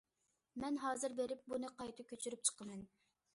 -مەن 0.63 0.79
ھازىر 0.83 1.15
بېرىپ 1.19 1.43
بۇنى 1.53 1.69
قايتا 1.83 2.07
كۆچۈرۈپ 2.13 2.51
چىقىمەن. 2.51 2.83